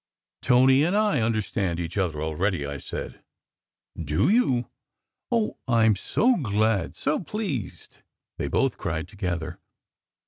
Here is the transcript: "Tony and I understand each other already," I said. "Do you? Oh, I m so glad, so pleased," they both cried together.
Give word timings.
"Tony 0.41 0.83
and 0.83 0.97
I 0.97 1.21
understand 1.21 1.79
each 1.79 1.95
other 1.95 2.23
already," 2.23 2.65
I 2.65 2.79
said. 2.79 3.21
"Do 3.95 4.29
you? 4.29 4.67
Oh, 5.31 5.57
I 5.67 5.85
m 5.85 5.95
so 5.95 6.37
glad, 6.37 6.95
so 6.95 7.19
pleased," 7.19 7.99
they 8.39 8.47
both 8.47 8.79
cried 8.79 9.07
together. 9.07 9.59